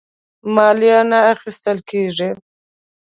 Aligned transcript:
مالیه 0.55 0.99
نه 1.11 1.19
اخیستله 1.33 1.81
کیږي. 1.89 2.29